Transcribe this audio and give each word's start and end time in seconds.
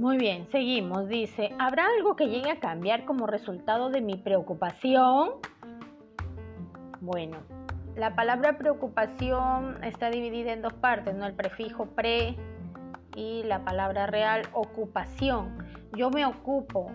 Muy 0.00 0.16
bien, 0.16 0.48
seguimos. 0.50 1.08
Dice, 1.08 1.54
¿habrá 1.58 1.84
algo 1.98 2.16
que 2.16 2.30
llegue 2.30 2.50
a 2.50 2.58
cambiar 2.58 3.04
como 3.04 3.26
resultado 3.26 3.90
de 3.90 4.00
mi 4.00 4.16
preocupación? 4.16 5.32
Bueno, 7.02 7.36
la 7.96 8.14
palabra 8.14 8.56
preocupación 8.56 9.84
está 9.84 10.08
dividida 10.08 10.54
en 10.54 10.62
dos 10.62 10.72
partes, 10.72 11.14
¿no? 11.14 11.26
El 11.26 11.34
prefijo 11.34 11.84
pre 11.84 12.34
y 13.14 13.42
la 13.42 13.62
palabra 13.62 14.06
real 14.06 14.44
ocupación. 14.54 15.68
Yo 15.94 16.08
me 16.08 16.24
ocupo. 16.24 16.90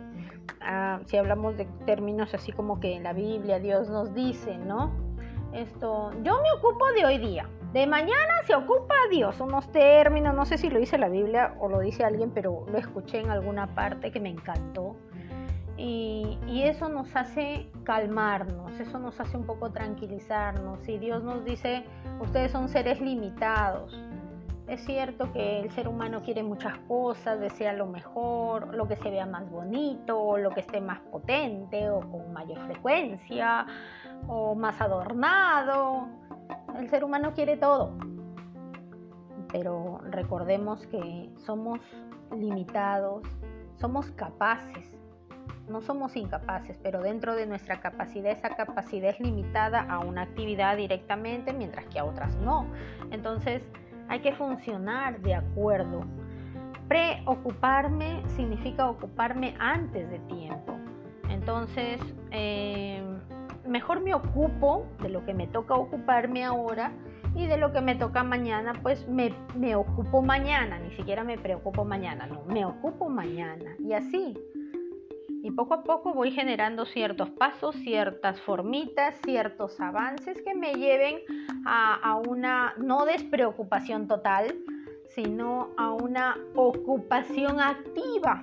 Ah, 0.60 1.00
si 1.06 1.18
hablamos 1.18 1.58
de 1.58 1.66
términos 1.86 2.34
así 2.34 2.54
como 2.54 2.80
que 2.80 2.96
en 2.96 3.04
la 3.04 3.14
Biblia 3.14 3.60
Dios 3.60 3.88
nos 3.88 4.16
dice, 4.16 4.58
¿no? 4.58 5.05
Esto, 5.56 6.12
yo 6.22 6.34
me 6.42 6.52
ocupo 6.58 6.86
de 6.98 7.06
hoy 7.06 7.18
día. 7.18 7.48
De 7.71 7.88
mañana 7.88 8.34
se 8.46 8.54
ocupa 8.54 8.94
Dios, 9.10 9.39
unos 9.39 9.71
términos, 9.71 10.36
no 10.36 10.46
sé 10.46 10.57
si 10.57 10.70
lo 10.70 10.79
dice 10.79 10.98
la 10.98 11.07
Biblia 11.07 11.56
o 11.62 11.70
lo 11.70 11.79
dice 11.79 12.04
alguien, 12.04 12.32
pero 12.32 12.66
lo 12.70 12.78
escuché 12.78 13.21
en 13.21 13.29
alguna 13.29 13.74
parte 13.74 14.12
que 14.12 14.20
me 14.20 14.29
encantó. 14.29 14.98
Y, 15.78 16.38
y, 16.48 16.64
eso 16.64 16.89
nos 16.89 17.15
hace 17.15 17.70
calmarnos, 17.86 18.78
eso 18.82 19.00
nos 19.00 19.18
hace 19.21 19.38
un 19.38 19.46
poco 19.46 19.71
tranquilizarnos. 19.71 20.86
Y 20.89 20.98
Dios 20.98 21.24
nos 21.24 21.46
dice, 21.46 21.86
ustedes 22.20 22.51
son 22.51 22.68
seres 22.68 23.00
limitados, 23.00 23.98
es 24.68 24.84
cierto 24.84 25.32
que 25.32 25.60
el 25.60 25.71
ser 25.71 25.87
humano 25.87 26.24
quiere 26.24 26.42
muchas 26.42 26.76
cosas, 26.87 27.40
desea 27.40 27.74
lo 27.74 27.86
mejor, 27.86 28.74
lo 28.74 28.87
que 28.87 28.96
se 28.96 29.12
vea 29.12 29.28
más 29.28 29.48
bonito, 29.50 30.37
lo 30.37 30.50
que 30.50 30.62
esté 30.62 30.82
más 30.82 31.00
potente 31.12 31.90
o 31.92 32.00
con 32.00 32.34
mayor 32.34 32.66
frecuencia 32.66 33.67
o 34.28 34.55
más 34.55 34.81
adornado. 34.81 36.08
El 36.78 36.89
ser 36.89 37.03
humano 37.03 37.33
quiere 37.33 37.58
todo. 37.58 37.97
Pero 39.52 40.00
recordemos 40.09 40.86
que 40.88 41.31
somos 41.45 41.80
limitados, 42.31 43.23
somos 43.78 44.12
capaces. 44.12 44.92
No 45.70 45.81
somos 45.81 46.16
incapaces, 46.16 46.78
pero 46.84 47.02
dentro 47.02 47.36
de 47.36 47.48
nuestra 47.48 47.80
capacidad, 47.80 48.31
esa 48.31 48.50
capacidad 48.50 49.09
es 49.09 49.20
limitada 49.20 49.81
a 49.81 49.98
una 50.00 50.22
actividad 50.22 50.78
directamente, 50.78 51.53
mientras 51.53 51.86
que 51.88 51.97
a 51.97 52.06
otras 52.06 52.36
no. 52.36 52.68
Entonces, 53.09 53.64
hay 54.08 54.20
que 54.20 54.34
funcionar 54.34 55.20
de 55.22 55.34
acuerdo. 55.34 56.06
Preocuparme 56.88 58.22
significa 58.36 58.88
ocuparme 58.88 59.56
antes 59.59 60.08
de 60.09 60.20
tiempo. 60.20 60.78
Entonces, 61.30 62.00
eh, 62.30 63.03
mejor 63.68 64.02
me 64.02 64.14
ocupo 64.14 64.86
de 65.02 65.10
lo 65.10 65.26
que 65.26 65.34
me 65.34 65.48
toca 65.48 65.76
ocuparme 65.76 66.44
ahora 66.44 66.92
y 67.36 67.48
de 67.48 67.58
lo 67.58 67.74
que 67.74 67.82
me 67.82 67.96
toca 67.96 68.24
mañana, 68.24 68.74
pues 68.82 69.08
me, 69.08 69.34
me 69.56 69.76
ocupo 69.76 70.22
mañana, 70.22 70.80
ni 70.80 70.96
siquiera 70.96 71.24
me 71.24 71.38
preocupo 71.38 71.84
mañana, 71.84 72.28
no, 72.28 72.44
me 72.46 72.66
ocupo 72.66 73.10
mañana. 73.10 73.76
Y 73.80 73.94
así, 73.94 74.38
y 75.46 75.52
poco 75.52 75.76
a 75.76 75.84
poco 75.84 76.12
voy 76.12 76.32
generando 76.32 76.86
ciertos 76.86 77.30
pasos, 77.30 77.76
ciertas 77.76 78.42
formitas, 78.42 79.16
ciertos 79.24 79.80
avances 79.80 80.42
que 80.42 80.56
me 80.56 80.74
lleven 80.74 81.20
a, 81.68 82.20
una 82.28 82.74
no 82.78 83.06
despreocupación 83.06 84.08
total, 84.08 84.56
sino 85.10 85.70
a 85.78 85.92
una 85.92 86.36
ocupación 86.56 87.60
activa 87.60 88.42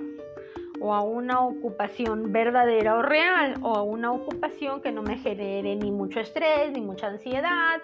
o 0.83 0.92
a 0.92 1.02
una 1.02 1.41
ocupación 1.41 2.33
verdadera 2.33 2.97
o 2.97 3.02
real 3.02 3.55
o 3.62 3.77
a 3.77 3.83
una 3.83 4.11
ocupación 4.11 4.83
que 4.83 4.91
no 4.91 5.02
me 5.02 5.16
genere 5.16 5.77
ni 5.77 5.92
mucho 5.92 6.19
estrés 6.19 6.72
ni 6.72 6.80
mucha 6.80 7.06
ansiedad 7.06 7.80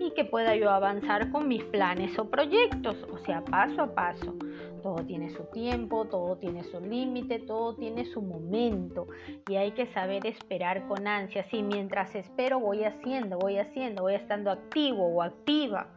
y 0.00 0.12
que 0.12 0.24
pueda 0.24 0.56
yo 0.56 0.70
avanzar 0.70 1.30
con 1.30 1.46
mis 1.46 1.62
planes 1.64 2.18
o 2.18 2.30
proyectos, 2.30 2.96
o 3.12 3.18
sea, 3.18 3.44
paso 3.44 3.82
a 3.82 3.94
paso. 3.94 4.34
Todo 4.82 5.04
tiene 5.04 5.28
su 5.30 5.44
tiempo, 5.44 6.06
todo 6.06 6.36
tiene 6.36 6.62
su 6.64 6.80
límite, 6.80 7.40
todo 7.40 7.74
tiene 7.74 8.06
su 8.06 8.22
momento 8.22 9.08
y 9.48 9.56
hay 9.56 9.72
que 9.72 9.86
saber 9.86 10.26
esperar 10.26 10.86
con 10.86 11.06
ansia. 11.06 11.44
Si 11.50 11.62
mientras 11.62 12.14
espero 12.14 12.60
voy 12.60 12.84
haciendo, 12.84 13.38
voy 13.38 13.58
haciendo, 13.58 14.02
voy 14.02 14.14
estando 14.14 14.50
activo 14.50 15.04
o 15.06 15.22
activa 15.22 15.88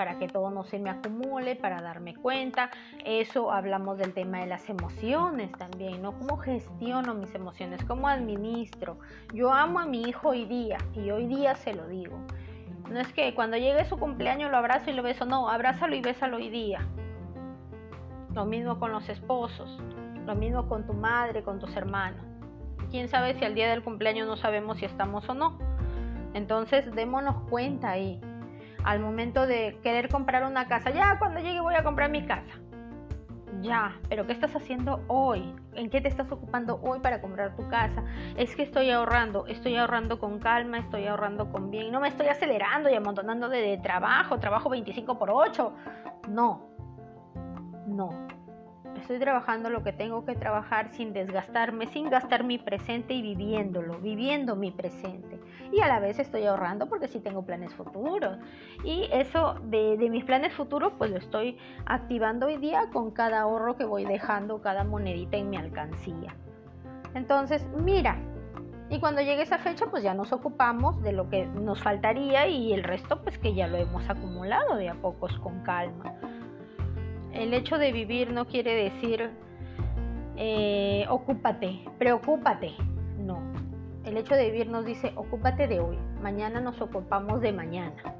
para 0.00 0.18
que 0.18 0.28
todo 0.28 0.50
no 0.50 0.64
se 0.64 0.78
me 0.78 0.88
acumule, 0.88 1.56
para 1.56 1.82
darme 1.82 2.14
cuenta. 2.14 2.70
Eso 3.04 3.52
hablamos 3.52 3.98
del 3.98 4.14
tema 4.14 4.38
de 4.38 4.46
las 4.46 4.66
emociones 4.70 5.52
también, 5.52 6.00
¿no? 6.00 6.18
¿Cómo 6.18 6.38
gestiono 6.38 7.12
mis 7.12 7.34
emociones? 7.34 7.84
¿Cómo 7.84 8.08
administro? 8.08 8.98
Yo 9.34 9.52
amo 9.52 9.78
a 9.78 9.84
mi 9.84 10.00
hijo 10.00 10.30
hoy 10.30 10.46
día 10.46 10.78
y 10.94 11.10
hoy 11.10 11.26
día 11.26 11.54
se 11.54 11.74
lo 11.74 11.86
digo. 11.86 12.18
No 12.90 12.98
es 12.98 13.12
que 13.12 13.34
cuando 13.34 13.58
llegue 13.58 13.84
su 13.84 13.98
cumpleaños 13.98 14.50
lo 14.50 14.56
abrazo 14.56 14.88
y 14.88 14.94
lo 14.94 15.02
beso, 15.02 15.26
no, 15.26 15.50
abrázalo 15.50 15.94
y 15.94 16.00
bésalo 16.00 16.38
hoy 16.38 16.48
día. 16.48 16.80
Lo 18.34 18.46
mismo 18.46 18.80
con 18.80 18.92
los 18.92 19.06
esposos, 19.10 19.78
lo 20.24 20.34
mismo 20.34 20.66
con 20.66 20.86
tu 20.86 20.94
madre, 20.94 21.42
con 21.42 21.58
tus 21.58 21.76
hermanos. 21.76 22.24
Quién 22.90 23.08
sabe 23.08 23.34
si 23.34 23.44
al 23.44 23.54
día 23.54 23.68
del 23.68 23.82
cumpleaños 23.82 24.26
no 24.26 24.36
sabemos 24.36 24.78
si 24.78 24.86
estamos 24.86 25.28
o 25.28 25.34
no. 25.34 25.58
Entonces 26.32 26.90
démonos 26.94 27.36
cuenta 27.50 27.90
ahí. 27.90 28.18
Al 28.84 29.00
momento 29.00 29.46
de 29.46 29.78
querer 29.82 30.08
comprar 30.08 30.44
una 30.44 30.68
casa, 30.68 30.90
ya 30.90 31.18
cuando 31.18 31.40
llegue 31.40 31.60
voy 31.60 31.74
a 31.74 31.82
comprar 31.82 32.10
mi 32.10 32.26
casa. 32.26 32.60
Ya, 33.62 33.98
pero 34.08 34.26
¿qué 34.26 34.32
estás 34.32 34.56
haciendo 34.56 35.02
hoy? 35.08 35.54
¿En 35.74 35.90
qué 35.90 36.00
te 36.00 36.08
estás 36.08 36.30
ocupando 36.32 36.80
hoy 36.82 37.00
para 37.00 37.20
comprar 37.20 37.56
tu 37.56 37.68
casa? 37.68 38.04
Es 38.36 38.56
que 38.56 38.62
estoy 38.62 38.90
ahorrando, 38.90 39.46
estoy 39.46 39.76
ahorrando 39.76 40.18
con 40.18 40.38
calma, 40.38 40.78
estoy 40.78 41.06
ahorrando 41.06 41.50
con 41.50 41.70
bien. 41.70 41.92
No 41.92 42.00
me 42.00 42.08
estoy 42.08 42.28
acelerando 42.28 42.88
y 42.88 42.94
amontonando 42.94 43.48
de, 43.48 43.76
trabajo, 43.78 44.38
trabajo 44.38 44.70
25 44.70 45.18
por 45.18 45.30
8. 45.30 45.74
No, 46.30 46.70
no. 47.86 48.08
Estoy 49.00 49.18
trabajando 49.18 49.70
lo 49.70 49.82
que 49.82 49.94
tengo 49.94 50.26
que 50.26 50.34
trabajar 50.34 50.90
sin 50.90 51.14
desgastarme, 51.14 51.86
sin 51.86 52.10
gastar 52.10 52.44
mi 52.44 52.58
presente 52.58 53.14
y 53.14 53.22
viviéndolo, 53.22 53.98
viviendo 53.98 54.56
mi 54.56 54.72
presente. 54.72 55.40
Y 55.72 55.80
a 55.80 55.88
la 55.88 56.00
vez 56.00 56.18
estoy 56.18 56.44
ahorrando 56.44 56.86
porque 56.86 57.08
sí 57.08 57.18
tengo 57.18 57.42
planes 57.42 57.72
futuros. 57.74 58.38
Y 58.84 59.08
eso 59.10 59.54
de, 59.64 59.96
mis 60.10 60.24
planes 60.24 60.52
futuros 60.52 60.92
pues 60.98 61.10
lo 61.10 61.16
estoy 61.16 61.56
activando 61.86 62.46
hoy 62.46 62.58
día 62.58 62.90
con 62.92 63.10
cada 63.10 63.40
ahorro 63.40 63.74
que 63.74 63.86
voy 63.86 64.04
dejando, 64.04 64.60
cada 64.60 64.84
monedita 64.84 65.38
en 65.38 65.48
mi 65.48 65.56
alcancía. 65.56 66.36
Entonces, 67.14 67.66
mira, 67.82 68.18
y 68.90 69.00
cuando 69.00 69.22
llegue 69.22 69.42
esa 69.42 69.58
fecha, 69.58 69.86
pues 69.86 70.02
ya 70.02 70.12
nos 70.12 70.30
ocupamos 70.30 71.02
de 71.02 71.12
lo 71.12 71.30
que 71.30 71.46
nos 71.46 71.82
faltaría 71.82 72.48
y 72.48 72.74
el 72.74 72.84
resto, 72.84 73.22
pues 73.22 73.38
que 73.38 73.54
ya 73.54 73.66
lo 73.66 73.78
hemos 73.78 74.08
acumulado 74.10 74.76
de 74.76 74.90
a 74.90 74.94
pocos 74.94 75.38
con 75.38 75.62
calma. 75.62 76.12
El 77.32 77.54
hecho 77.54 77.78
de 77.78 77.92
vivir 77.92 78.32
no 78.32 78.46
quiere 78.46 78.74
decir 78.74 79.30
eh, 80.42 81.04
ocúpate, 81.10 81.80
preocúpate. 81.98 82.72
No. 83.18 83.42
El 84.04 84.16
hecho 84.16 84.34
de 84.34 84.50
vivir 84.50 84.68
nos 84.68 84.86
dice 84.86 85.12
ocúpate 85.14 85.68
de 85.68 85.80
hoy. 85.80 85.98
Mañana 86.22 86.60
nos 86.60 86.80
ocupamos 86.80 87.42
de 87.42 87.52
mañana. 87.52 88.16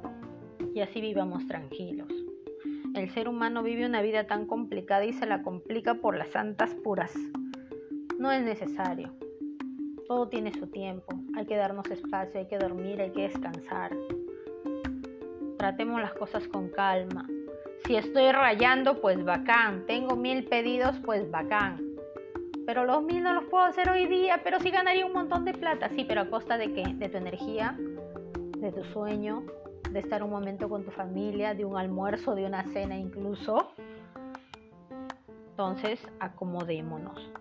Y 0.75 0.81
así 0.81 1.01
vivamos 1.01 1.47
tranquilos. 1.47 2.09
El 2.93 3.09
ser 3.09 3.27
humano 3.27 3.63
vive 3.63 3.87
una 3.87 4.01
vida 4.01 4.27
tan 4.27 4.45
complicada 4.45 5.03
y 5.05 5.13
se 5.13 5.25
la 5.25 5.41
complica 5.41 5.95
por 5.95 6.15
las 6.15 6.29
santas 6.29 6.75
puras. 6.83 7.11
No 8.19 8.31
es 8.31 8.43
necesario. 8.43 9.11
Todo 10.07 10.27
tiene 10.27 10.53
su 10.53 10.67
tiempo. 10.67 11.07
Hay 11.35 11.47
que 11.47 11.55
darnos 11.55 11.89
espacio, 11.89 12.39
hay 12.39 12.47
que 12.47 12.59
dormir, 12.59 13.01
hay 13.01 13.11
que 13.11 13.23
descansar. 13.23 13.97
Tratemos 15.57 15.99
las 16.01 16.13
cosas 16.13 16.47
con 16.49 16.69
calma. 16.69 17.25
Si 17.85 17.95
estoy 17.95 18.31
rayando, 18.31 19.01
pues 19.01 19.23
bacán. 19.23 19.85
Tengo 19.87 20.15
mil 20.15 20.45
pedidos, 20.45 20.97
pues 21.03 21.29
bacán. 21.31 21.81
Pero 22.65 22.85
los 22.85 23.03
mil 23.03 23.23
no 23.23 23.33
los 23.33 23.45
puedo 23.45 23.63
hacer 23.63 23.89
hoy 23.89 24.07
día, 24.07 24.41
pero 24.43 24.59
sí 24.59 24.69
ganaría 24.69 25.05
un 25.05 25.13
montón 25.13 25.45
de 25.45 25.53
plata. 25.53 25.89
Sí, 25.89 26.05
pero 26.07 26.21
a 26.21 26.29
costa 26.29 26.57
de 26.57 26.73
qué? 26.73 26.83
De 26.93 27.09
tu 27.09 27.17
energía, 27.17 27.75
de 28.57 28.71
tu 28.71 28.83
sueño, 28.85 29.43
de 29.89 29.99
estar 29.99 30.23
un 30.23 30.29
momento 30.29 30.69
con 30.69 30.85
tu 30.85 30.91
familia, 30.91 31.53
de 31.53 31.65
un 31.65 31.77
almuerzo, 31.77 32.35
de 32.35 32.45
una 32.45 32.63
cena 32.71 32.95
incluso. 32.95 33.71
Entonces, 35.49 35.99
acomodémonos. 36.19 37.31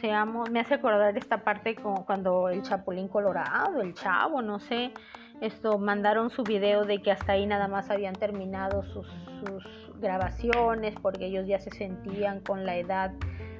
Seamos, 0.00 0.50
me 0.50 0.60
hace 0.60 0.74
acordar 0.74 1.16
esta 1.18 1.44
parte 1.44 1.76
cuando 1.76 2.48
el 2.48 2.62
Chapulín 2.62 3.08
Colorado, 3.08 3.82
el 3.82 3.94
Chavo, 3.94 4.40
no 4.40 4.58
sé, 4.58 4.92
esto 5.42 5.76
mandaron 5.76 6.30
su 6.30 6.44
video 6.44 6.84
de 6.84 7.02
que 7.02 7.10
hasta 7.10 7.32
ahí 7.32 7.46
nada 7.46 7.66
más 7.66 7.90
habían 7.90 8.14
terminado 8.14 8.84
sus, 8.84 9.06
grabaciones 10.00 10.94
porque 11.00 11.26
ellos 11.26 11.46
ya 11.46 11.60
se 11.60 11.70
sentían 11.70 12.40
con 12.40 12.64
la 12.64 12.76
edad 12.76 13.12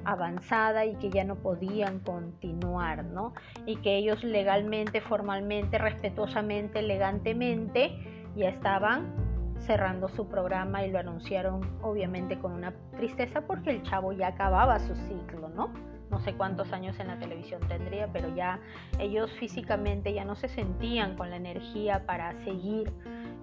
avanzada 0.03 0.85
y 0.85 0.95
que 0.95 1.09
ya 1.09 1.23
no 1.23 1.37
podían 1.37 1.99
continuar, 1.99 3.05
¿no? 3.05 3.33
Y 3.65 3.77
que 3.77 3.95
ellos 3.95 4.21
legalmente, 4.25 4.99
formalmente, 4.99 5.77
respetuosamente, 5.77 6.79
elegantemente 6.79 7.97
ya 8.35 8.49
estaban 8.49 9.13
cerrando 9.59 10.09
su 10.09 10.27
programa 10.27 10.85
y 10.85 10.91
lo 10.91 10.99
anunciaron 10.99 11.61
obviamente 11.81 12.37
con 12.37 12.51
una 12.51 12.73
tristeza 12.97 13.41
porque 13.41 13.69
el 13.69 13.83
chavo 13.83 14.11
ya 14.11 14.27
acababa 14.27 14.79
su 14.79 14.95
ciclo, 14.95 15.47
¿no? 15.47 15.71
No 16.09 16.19
sé 16.19 16.33
cuántos 16.33 16.71
años 16.73 16.99
en 16.99 17.07
la 17.07 17.17
televisión 17.17 17.61
tendría, 17.67 18.07
pero 18.11 18.33
ya 18.35 18.59
ellos 18.99 19.31
físicamente 19.33 20.13
ya 20.13 20.25
no 20.25 20.35
se 20.35 20.47
sentían 20.47 21.15
con 21.15 21.29
la 21.29 21.37
energía 21.37 22.05
para 22.05 22.33
seguir 22.43 22.91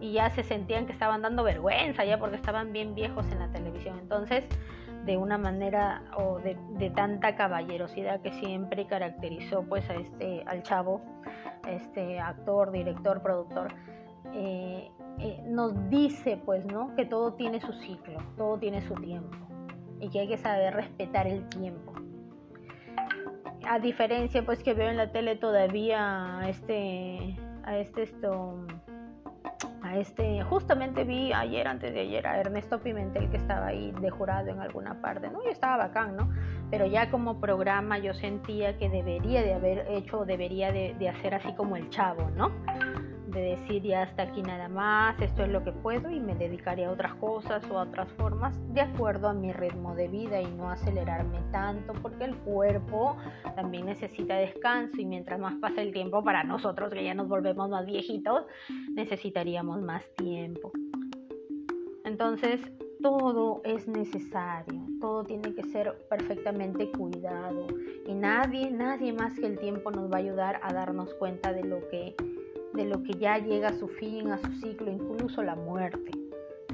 y 0.00 0.12
ya 0.12 0.30
se 0.30 0.42
sentían 0.42 0.86
que 0.86 0.92
estaban 0.92 1.22
dando 1.22 1.42
vergüenza 1.44 2.04
ya 2.04 2.18
porque 2.18 2.36
estaban 2.36 2.72
bien 2.72 2.94
viejos 2.94 3.26
en 3.32 3.40
la 3.40 3.48
televisión. 3.48 3.98
Entonces, 3.98 4.44
de 5.04 5.16
una 5.16 5.38
manera 5.38 6.02
o 6.16 6.38
de, 6.38 6.90
tanta 6.90 7.34
caballerosidad 7.36 8.20
que 8.20 8.32
siempre 8.32 8.86
caracterizó 8.86 9.62
pues 9.62 9.88
a 9.88 9.94
este 9.94 10.42
al 10.46 10.62
chavo 10.62 11.00
este 11.68 12.20
actor 12.20 12.70
director 12.70 13.22
productor 13.22 13.72
eh, 14.34 14.90
eh, 15.18 15.42
nos 15.46 15.88
dice 15.88 16.40
pues 16.44 16.66
no 16.66 16.94
que 16.96 17.06
todo 17.06 17.34
tiene 17.34 17.60
su 17.60 17.72
ciclo 17.72 18.18
todo 18.36 18.58
tiene 18.58 18.82
su 18.82 18.94
tiempo 18.94 19.36
y 20.00 20.08
que 20.10 20.20
hay 20.20 20.28
que 20.28 20.38
saber 20.38 20.74
respetar 20.74 21.26
el 21.26 21.48
tiempo 21.48 21.92
a 23.66 23.78
diferencia 23.78 24.44
pues 24.44 24.62
que 24.62 24.74
veo 24.74 24.88
en 24.88 24.96
la 24.96 25.12
tele 25.12 25.36
todavía 25.36 26.38
a 26.38 26.48
este 26.48 27.36
a 27.64 27.78
este 27.78 28.02
esto 28.02 28.64
a 29.82 29.96
este 29.96 30.42
justamente 30.42 31.04
vi 31.04 31.32
ayer 31.32 31.66
antes 31.66 31.92
de 31.92 32.00
ayer 32.00 32.26
a 32.26 32.40
Ernesto 32.40 32.80
Pimentel 32.80 33.30
que 33.30 33.36
estaba 33.36 33.66
ahí 33.66 33.92
de 34.00 34.10
jurado 34.10 34.48
en 34.48 34.60
alguna 34.60 35.00
parte 35.00 35.30
no 35.30 35.40
y 35.44 35.48
estaba 35.48 35.76
bacán 35.76 36.16
no 36.16 36.30
pero 36.70 36.86
ya 36.86 37.10
como 37.10 37.40
programa 37.40 37.98
yo 37.98 38.14
sentía 38.14 38.78
que 38.78 38.88
debería 38.88 39.42
de 39.42 39.54
haber 39.54 39.86
hecho 39.90 40.24
debería 40.24 40.72
de, 40.72 40.94
de 40.98 41.08
hacer 41.08 41.34
así 41.34 41.52
como 41.54 41.76
el 41.76 41.88
chavo 41.90 42.30
no 42.36 42.50
de 43.30 43.56
decir 43.56 43.82
ya 43.82 44.02
hasta 44.02 44.22
aquí 44.22 44.42
nada 44.42 44.68
más, 44.68 45.20
esto 45.20 45.44
es 45.44 45.48
lo 45.48 45.62
que 45.62 45.72
puedo 45.72 46.10
y 46.10 46.20
me 46.20 46.34
dedicaré 46.34 46.84
a 46.84 46.90
otras 46.90 47.14
cosas 47.14 47.62
o 47.70 47.78
a 47.78 47.82
otras 47.82 48.10
formas 48.12 48.58
de 48.74 48.80
acuerdo 48.80 49.28
a 49.28 49.34
mi 49.34 49.52
ritmo 49.52 49.94
de 49.94 50.08
vida 50.08 50.40
y 50.40 50.46
no 50.46 50.70
acelerarme 50.70 51.40
tanto 51.52 51.92
porque 52.02 52.24
el 52.24 52.36
cuerpo 52.38 53.16
también 53.54 53.86
necesita 53.86 54.36
descanso 54.36 55.00
y 55.00 55.04
mientras 55.04 55.38
más 55.38 55.54
pasa 55.56 55.82
el 55.82 55.92
tiempo 55.92 56.22
para 56.24 56.44
nosotros 56.44 56.92
que 56.92 57.04
ya 57.04 57.14
nos 57.14 57.28
volvemos 57.28 57.68
más 57.68 57.86
viejitos 57.86 58.44
necesitaríamos 58.94 59.80
más 59.80 60.02
tiempo. 60.16 60.72
Entonces 62.04 62.60
todo 63.02 63.62
es 63.64 63.88
necesario, 63.88 64.82
todo 65.00 65.24
tiene 65.24 65.54
que 65.54 65.62
ser 65.64 66.06
perfectamente 66.08 66.90
cuidado 66.90 67.66
y 68.06 68.14
nadie, 68.14 68.70
nadie 68.70 69.12
más 69.12 69.38
que 69.38 69.46
el 69.46 69.58
tiempo 69.58 69.90
nos 69.90 70.10
va 70.10 70.16
a 70.16 70.20
ayudar 70.20 70.60
a 70.62 70.72
darnos 70.72 71.14
cuenta 71.14 71.52
de 71.52 71.64
lo 71.64 71.88
que 71.88 72.14
de 72.74 72.84
lo 72.84 73.02
que 73.02 73.14
ya 73.14 73.38
llega 73.38 73.68
a 73.68 73.78
su 73.78 73.88
fin, 73.88 74.30
a 74.30 74.38
su 74.38 74.52
ciclo, 74.60 74.90
incluso 74.90 75.42
la 75.42 75.54
muerte, 75.54 76.10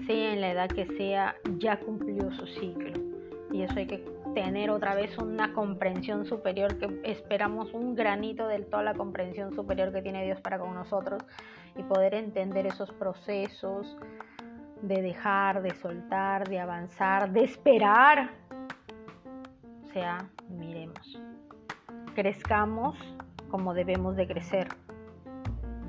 sea 0.07 0.33
en 0.33 0.41
la 0.41 0.51
edad 0.51 0.69
que 0.69 0.87
sea, 0.97 1.37
ya 1.59 1.79
cumplió 1.81 2.31
su 2.33 2.47
ciclo. 2.47 2.93
Y 3.53 3.63
eso 3.63 3.75
hay 3.77 3.87
que 3.87 4.05
tener 4.35 4.71
otra 4.71 4.95
vez 4.95 5.17
una 5.19 5.53
comprensión 5.55 6.27
superior, 6.27 6.79
que 6.79 7.01
esperamos 7.05 7.73
un 7.73 7.95
granito 7.95 8.47
de 8.47 8.59
toda 8.61 8.83
la 8.83 8.95
comprensión 8.95 9.55
superior 9.55 9.93
que 9.93 10.03
tiene 10.03 10.25
Dios 10.25 10.41
para 10.41 10.59
con 10.59 10.75
nosotros 10.75 11.23
y 11.77 11.83
poder 11.85 12.15
entender 12.15 12.67
esos 12.67 12.93
procesos 12.93 13.97
de 14.83 15.01
dejar, 15.01 15.63
de 15.63 15.75
soltar, 15.77 16.49
de 16.49 16.59
avanzar, 16.59 17.33
de 17.33 17.45
esperar. 17.45 18.31
O 19.85 19.93
sea, 19.93 20.29
miremos, 20.51 21.23
crezcamos 22.15 22.99
como 23.49 23.73
debemos 23.73 24.17
de 24.17 24.27
crecer 24.27 24.69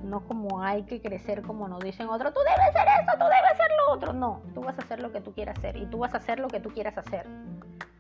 no 0.07 0.21
como 0.21 0.62
hay 0.62 0.83
que 0.83 1.01
crecer 1.01 1.42
como 1.42 1.68
nos 1.68 1.81
dicen 1.81 2.07
otros, 2.07 2.33
tú 2.33 2.39
debes 2.39 2.69
hacer 2.69 2.88
esto, 3.01 3.13
tú 3.18 3.25
debes 3.25 3.51
hacer 3.51 3.71
lo 3.77 3.94
otro. 3.94 4.13
No, 4.13 4.42
tú 4.54 4.62
vas 4.62 4.77
a 4.80 4.81
hacer 4.81 5.01
lo 5.01 5.12
que 5.12 5.21
tú 5.21 5.33
quieras 5.33 5.57
hacer 5.57 5.77
y 5.77 5.86
tú 5.86 6.00
vas 6.00 6.13
a 6.13 6.18
hacer 6.18 6.39
lo 6.39 6.48
que 6.48 6.59
tú 6.59 6.69
quieras 6.69 6.98
hacer 6.98 7.25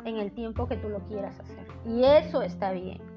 en 0.05 0.17
el 0.17 0.31
tiempo 0.31 0.67
que 0.67 0.77
tú 0.77 0.89
lo 0.89 0.99
quieras 1.01 1.39
hacer. 1.39 1.65
Y 1.85 2.03
eso 2.03 2.41
está 2.41 2.71
bien. 2.71 3.16